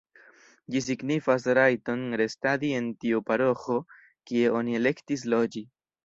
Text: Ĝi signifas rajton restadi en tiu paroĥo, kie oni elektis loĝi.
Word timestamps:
Ĝi 0.75 0.79
signifas 0.83 1.43
rajton 1.57 1.99
restadi 2.21 2.71
en 2.77 2.87
tiu 3.05 3.19
paroĥo, 3.27 3.77
kie 4.31 4.49
oni 4.61 4.79
elektis 4.79 5.27
loĝi. 5.35 5.63